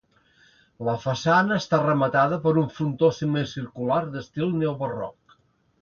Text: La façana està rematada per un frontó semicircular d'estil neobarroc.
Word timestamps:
La 0.87 0.93
façana 1.03 1.57
està 1.63 1.79
rematada 1.83 2.39
per 2.47 2.55
un 2.63 2.73
frontó 2.79 3.11
semicircular 3.21 4.01
d'estil 4.15 4.53
neobarroc. 4.65 5.41